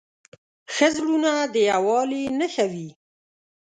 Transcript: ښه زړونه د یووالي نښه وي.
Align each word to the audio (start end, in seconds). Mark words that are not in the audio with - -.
ښه 0.73 0.87
زړونه 0.95 1.31
د 1.53 1.55
یووالي 1.69 2.23
نښه 2.39 2.65
وي. 2.71 2.87